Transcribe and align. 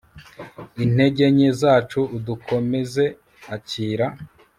intege 0.83 1.23
nke 1.33 1.49
zacu 1.61 2.01
udukomeze, 2.17 3.05
akira 3.55 4.07